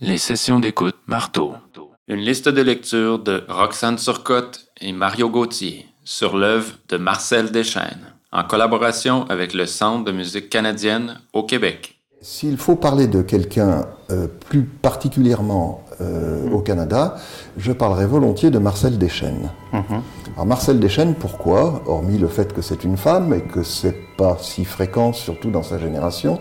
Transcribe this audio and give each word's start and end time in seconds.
Les 0.00 0.18
sessions 0.18 0.60
d'écoute 0.60 0.94
Marteau. 1.08 1.54
Une 2.06 2.20
liste 2.20 2.48
de 2.48 2.62
lecture 2.62 3.18
de 3.18 3.42
Roxane 3.48 3.98
Surcotte 3.98 4.68
et 4.80 4.92
Mario 4.92 5.28
Gauthier 5.28 5.86
sur 6.04 6.36
l'œuvre 6.36 6.74
de 6.88 6.98
Marcel 6.98 7.50
Deschênes, 7.50 8.14
en 8.30 8.44
collaboration 8.44 9.24
avec 9.28 9.54
le 9.54 9.66
Centre 9.66 10.04
de 10.04 10.12
musique 10.12 10.50
canadienne 10.50 11.18
au 11.32 11.42
Québec. 11.42 11.98
S'il 12.22 12.58
faut 12.58 12.76
parler 12.76 13.08
de 13.08 13.22
quelqu'un 13.22 13.86
euh, 14.12 14.28
plus 14.28 14.62
particulièrement 14.62 15.82
euh, 16.00 16.48
au 16.52 16.60
Canada, 16.60 17.16
je 17.56 17.72
parlerai 17.72 18.06
volontiers 18.06 18.50
de 18.50 18.60
Marcel 18.60 18.98
Deschênes. 18.98 19.50
Alors 19.72 20.46
Marcel 20.46 20.78
Deschênes, 20.78 21.16
pourquoi? 21.16 21.82
Hormis 21.86 22.18
le 22.18 22.28
fait 22.28 22.52
que 22.52 22.62
c'est 22.62 22.84
une 22.84 22.96
femme 22.96 23.34
et 23.34 23.42
que 23.42 23.64
c'est 23.64 23.96
pas 24.16 24.38
si 24.40 24.64
fréquent, 24.64 25.12
surtout 25.12 25.50
dans 25.50 25.64
sa 25.64 25.76
génération, 25.76 26.38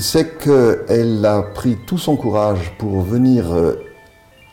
c'est 0.00 0.38
qu'elle 0.38 1.24
a 1.24 1.42
pris 1.42 1.76
tout 1.86 1.98
son 1.98 2.16
courage 2.16 2.72
pour 2.78 3.00
venir 3.00 3.52
euh, 3.52 3.74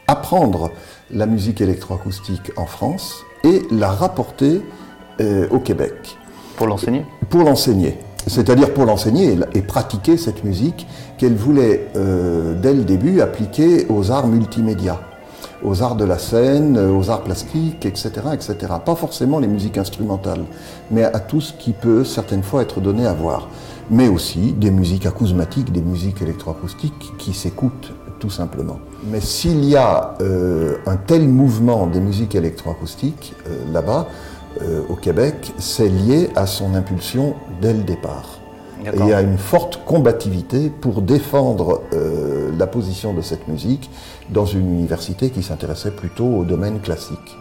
apprendre 0.08 0.72
la 1.12 1.26
musique 1.26 1.62
électroacoustique 1.62 2.52
en 2.56 2.66
France 2.66 3.24
et 3.44 3.64
la 3.72 3.90
rapporter 3.90 4.62
euh, 5.22 5.48
au 5.52 5.60
Québec. 5.60 6.18
Pour 6.56 6.68
l'enseigner? 6.68 7.06
Pour 7.30 7.44
l'enseigner. 7.44 7.98
C'est-à-dire 8.26 8.74
pour 8.74 8.86
l'enseigner 8.86 9.34
et, 9.34 9.58
et 9.58 9.62
pratiquer 9.62 10.18
cette 10.18 10.44
musique 10.44 10.88
qu'elle 11.18 11.36
voulait, 11.36 11.88
euh, 11.96 12.54
dès 12.60 12.74
le 12.74 12.84
début, 12.84 13.20
appliquer 13.22 13.86
aux 13.90 14.12
arts 14.12 14.28
multimédia, 14.28 15.02
aux 15.62 15.84
arts 15.84 15.96
de 15.96 16.06
la 16.06 16.20
scène, 16.20 16.78
aux 16.78 17.10
arts 17.10 17.24
plastiques, 17.24 17.86
etc., 17.86 18.12
etc. 18.34 18.56
Pas 18.86 18.96
forcément 18.96 19.40
les 19.40 19.48
musiques 19.48 19.78
instrumentales, 19.78 20.44
mais 20.90 21.04
à 21.04 21.20
tout 21.20 21.42
ce 21.42 21.54
qui 21.54 21.74
peut 21.74 22.06
certaines 22.06 22.44
fois 22.44 22.62
être 22.62 22.80
donné 22.80 23.06
à 23.06 23.14
voir. 23.14 23.50
Mais 23.94 24.08
aussi 24.08 24.54
des 24.54 24.72
musiques 24.72 25.06
acousmatiques, 25.06 25.72
des 25.72 25.82
musiques 25.82 26.22
électroacoustiques 26.24 27.14
qui 27.20 27.32
s'écoutent 27.32 27.94
tout 28.20 28.32
simplement. 28.32 28.80
Mais 29.12 29.22
s'il 29.22 29.64
y 29.66 29.76
a 29.76 30.16
euh, 30.22 30.78
un 30.88 30.96
tel 30.96 31.28
mouvement 31.28 31.86
des 31.86 32.00
musiques 32.00 32.34
électroacoustiques 32.34 33.34
euh, 33.48 33.72
là-bas, 33.72 34.08
euh, 34.62 34.82
au 34.90 34.96
Québec, 34.96 35.54
c'est 35.60 35.90
lié 35.90 36.32
à 36.36 36.48
son 36.48 36.74
impulsion 36.74 37.36
dès 37.62 37.74
le 37.74 37.84
départ. 37.84 38.40
Et 38.84 39.14
a 39.14 39.22
une 39.22 39.38
forte 39.38 39.86
combativité 39.86 40.70
pour 40.70 41.02
défendre 41.02 41.84
la 42.58 42.68
position 42.68 43.14
de 43.14 43.22
cette 43.22 43.48
musique 43.48 43.90
dans 44.30 44.46
une 44.46 44.74
université 44.74 45.30
qui 45.30 45.42
s'intéressait 45.42 45.92
plutôt 45.92 46.26
au 46.26 46.44
domaine 46.44 46.82
classique. 46.82 47.38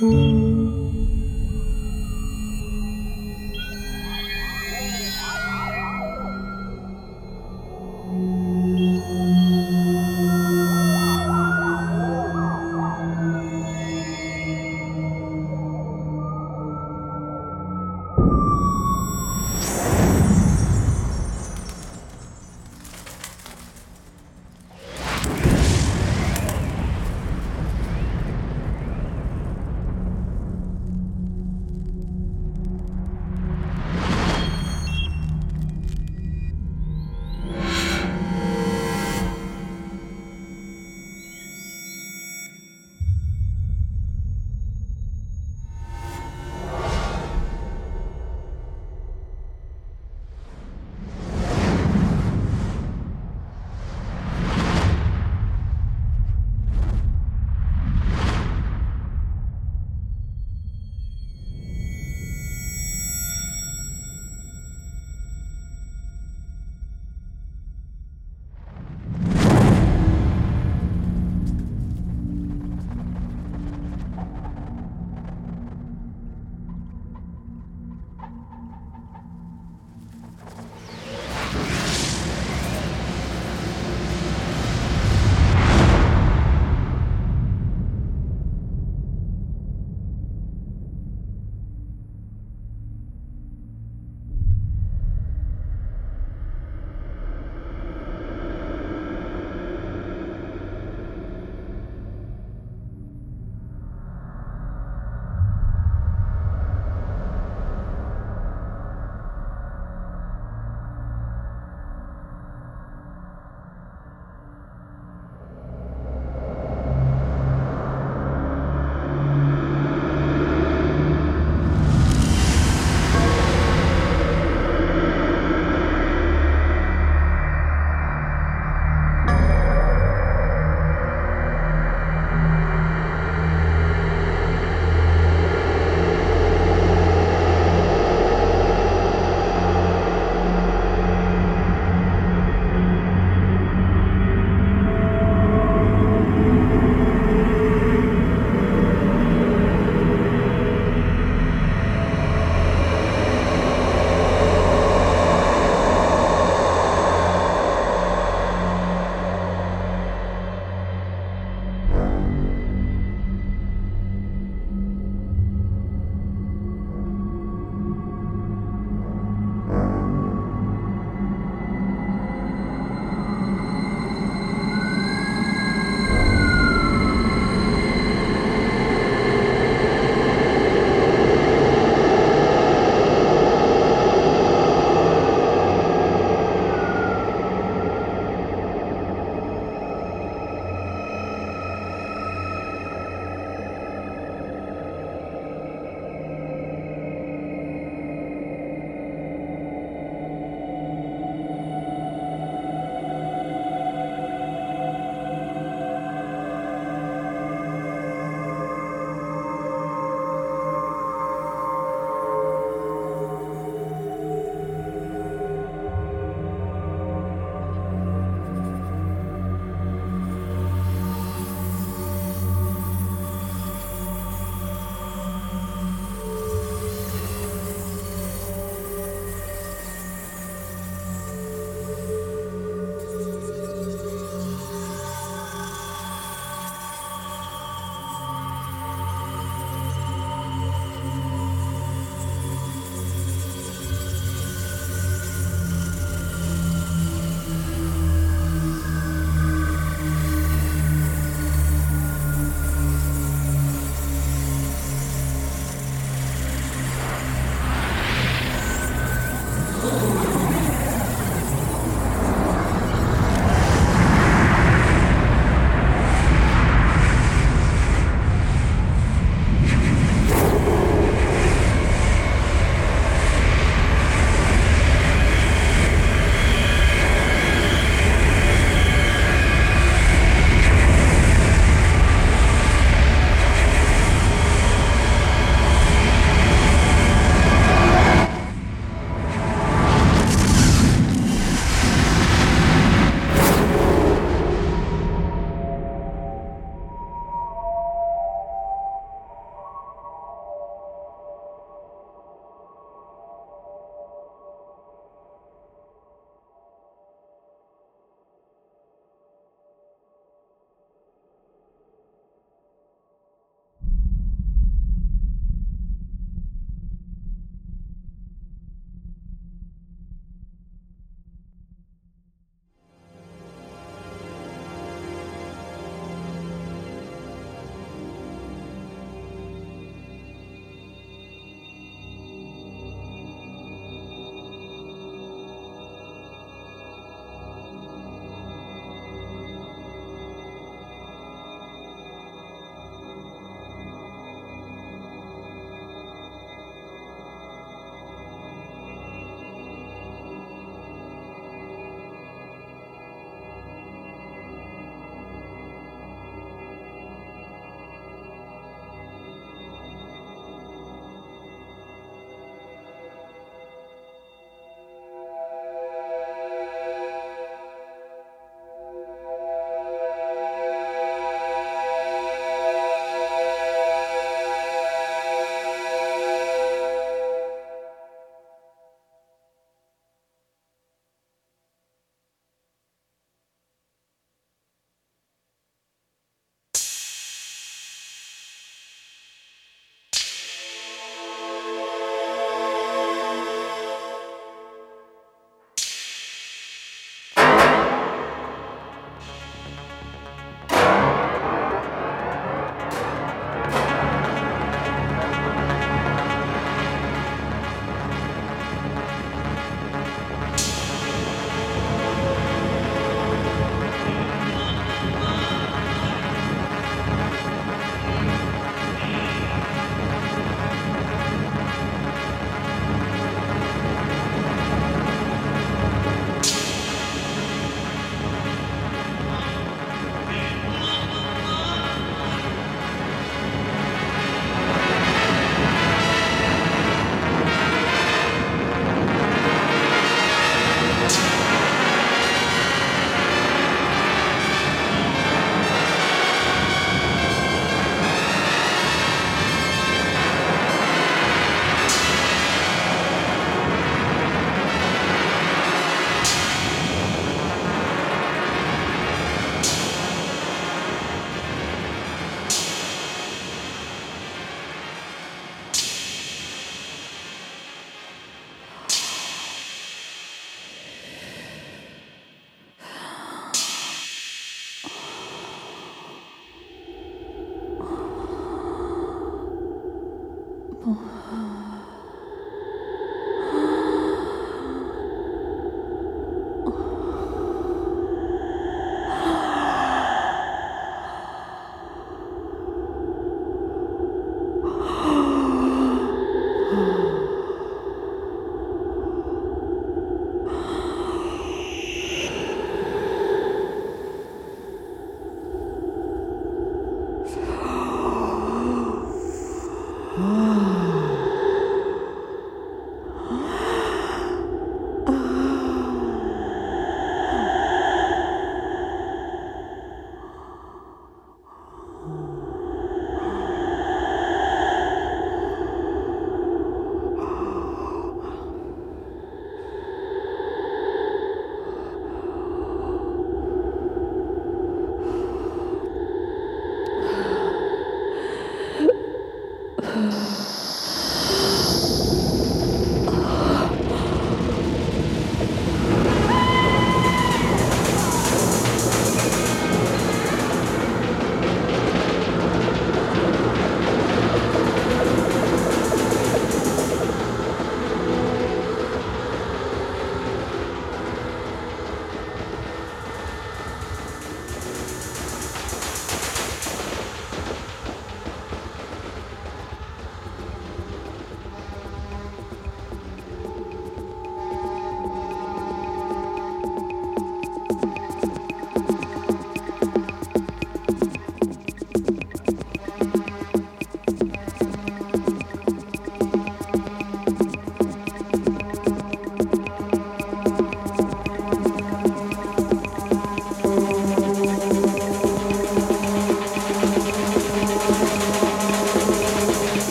嗯。 0.00 0.57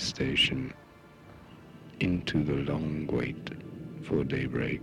Station, 0.00 0.72
into 2.00 2.42
the 2.42 2.72
long 2.72 3.06
wait 3.06 3.50
for 4.02 4.24
daybreak. 4.24 4.80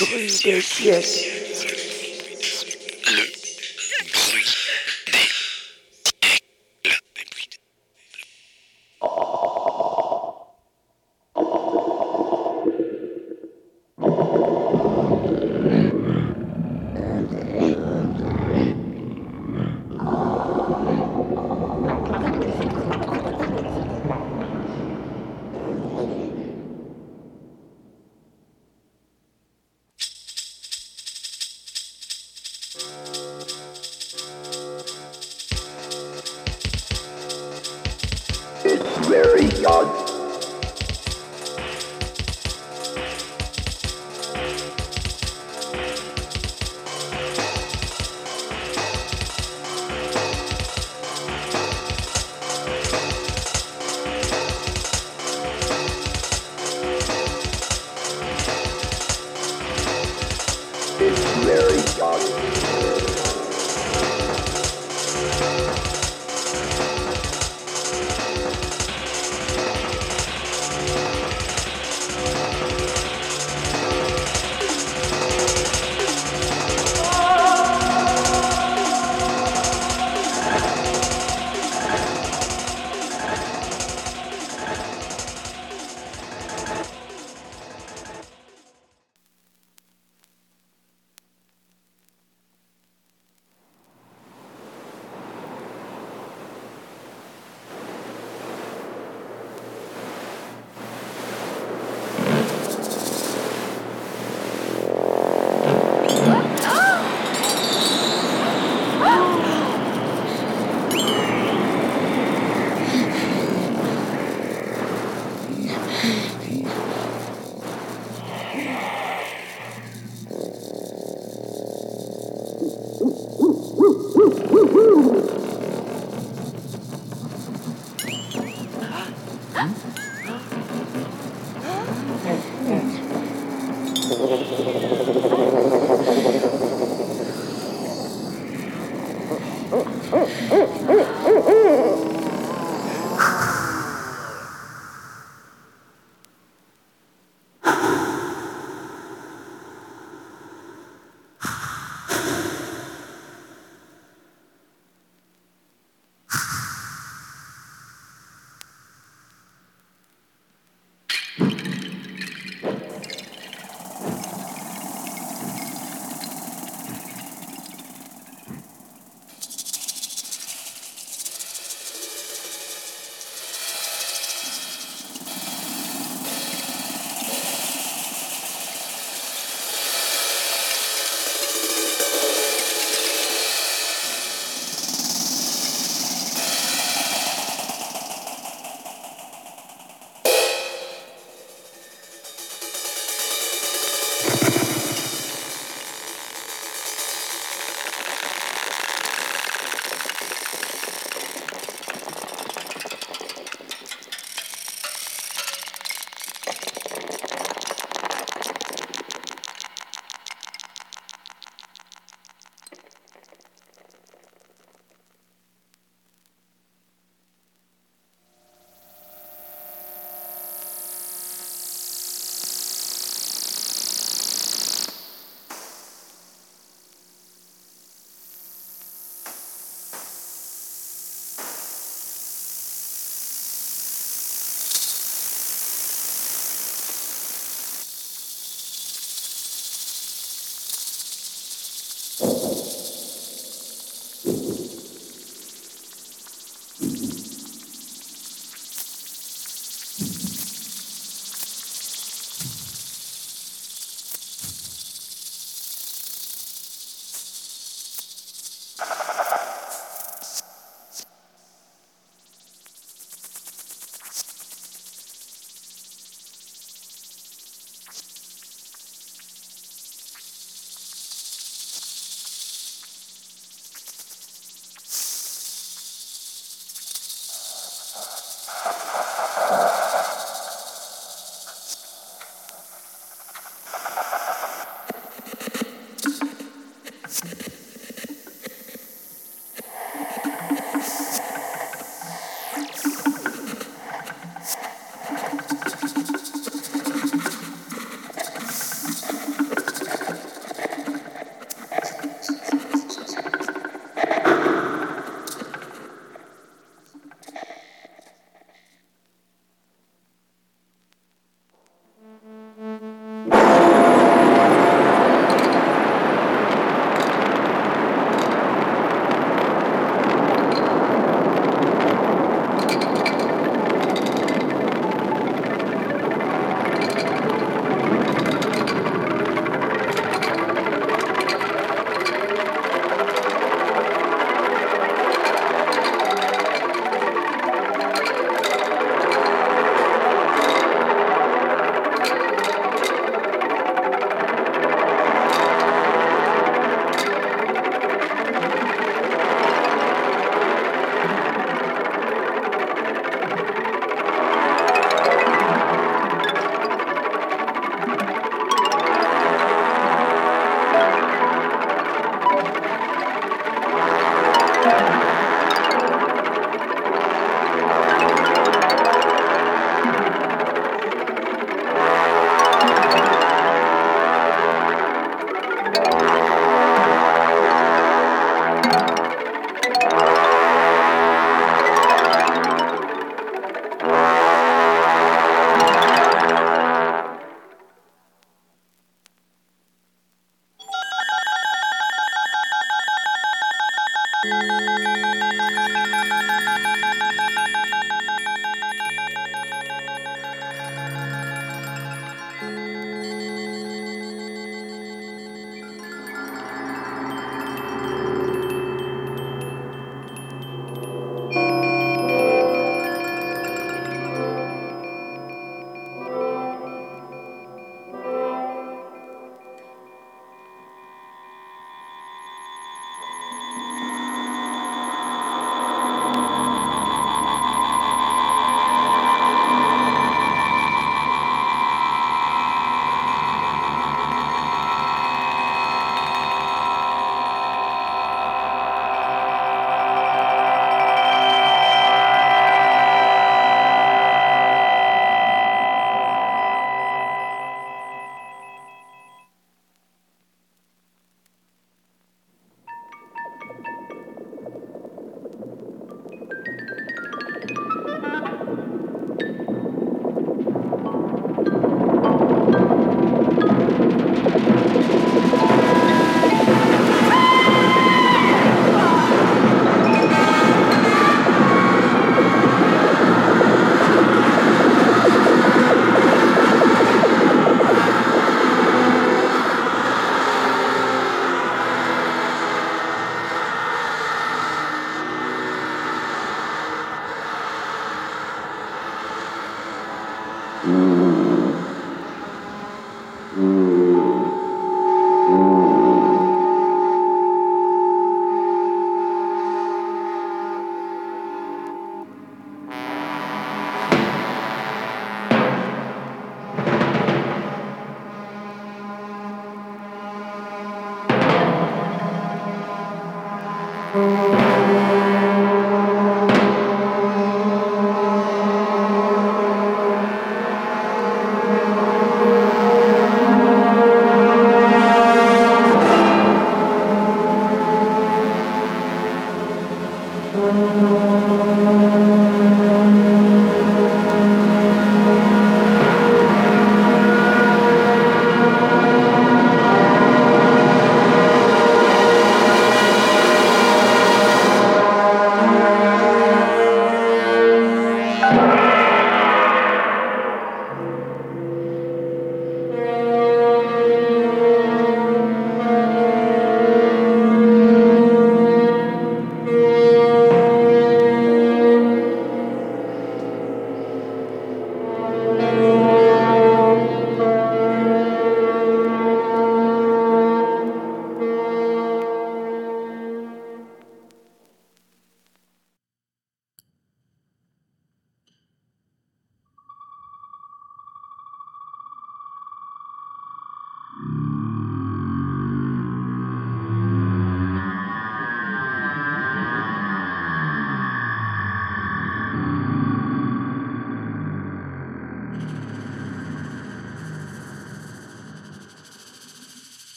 Le 0.00 0.06
bruit 0.06 1.19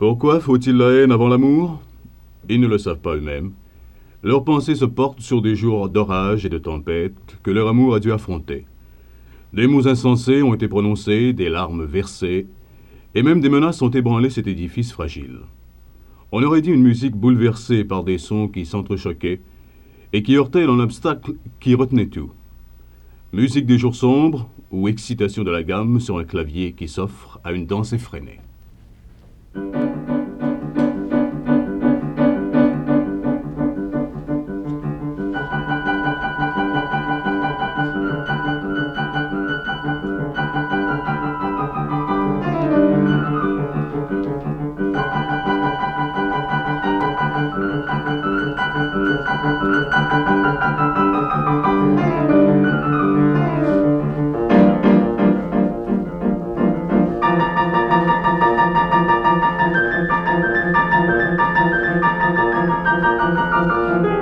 Pourquoi 0.00 0.40
faut-il 0.40 0.78
la 0.78 0.92
haine 0.92 1.12
avant 1.12 1.28
l'amour? 1.28 1.78
Ils 2.48 2.58
ne 2.58 2.66
le 2.66 2.78
savent 2.78 3.00
pas 3.00 3.16
eux-mêmes. 3.16 3.52
Leurs 4.22 4.44
pensées 4.44 4.74
se 4.74 4.86
portent 4.86 5.20
sur 5.20 5.42
des 5.42 5.54
jours 5.54 5.90
d'orage 5.90 6.46
et 6.46 6.48
de 6.48 6.56
tempête 6.56 7.36
que 7.42 7.50
leur 7.50 7.68
amour 7.68 7.94
a 7.94 8.00
dû 8.00 8.10
affronter. 8.10 8.64
Des 9.52 9.66
mots 9.66 9.86
insensés 9.86 10.40
ont 10.40 10.54
été 10.54 10.68
prononcés, 10.68 11.34
des 11.34 11.50
larmes 11.50 11.84
versées, 11.84 12.46
et 13.14 13.22
même 13.22 13.42
des 13.42 13.50
menaces 13.50 13.82
ont 13.82 13.90
ébranlé 13.90 14.30
cet 14.30 14.46
édifice 14.46 14.90
fragile. 14.90 15.40
On 16.32 16.42
aurait 16.42 16.62
dit 16.62 16.70
une 16.70 16.80
musique 16.80 17.14
bouleversée 17.14 17.84
par 17.84 18.02
des 18.02 18.16
sons 18.16 18.48
qui 18.48 18.64
s'entrechoquaient 18.64 19.42
et 20.14 20.22
qui 20.22 20.34
heurtaient 20.34 20.64
dans 20.64 20.76
l'obstacle 20.76 21.34
qui 21.60 21.74
retenait 21.74 22.06
tout. 22.06 22.30
Musique 23.34 23.66
des 23.66 23.76
jours 23.76 23.94
sombres 23.94 24.48
ou 24.70 24.88
excitation 24.88 25.44
de 25.44 25.50
la 25.50 25.62
gamme 25.62 26.00
sur 26.00 26.16
un 26.16 26.24
clavier 26.24 26.72
qui 26.72 26.88
s'offre 26.88 27.38
à 27.44 27.52
une 27.52 27.66
danse 27.66 27.92
effrénée. 27.92 28.40
C'était 63.40 64.08
les 64.08 64.19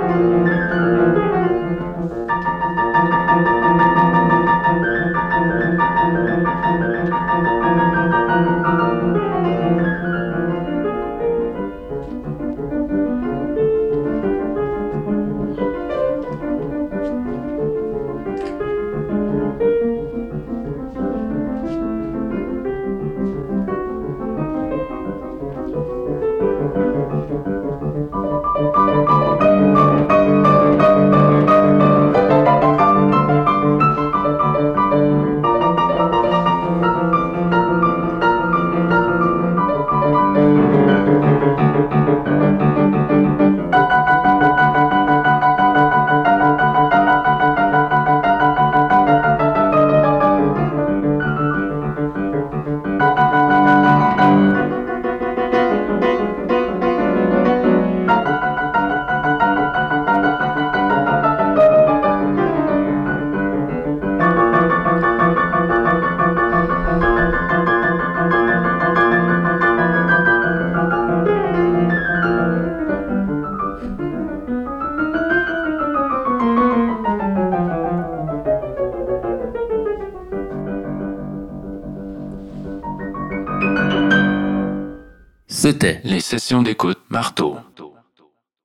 sessions 86.29 86.61
d'écoute 86.61 86.99
Marteau. 87.09 87.48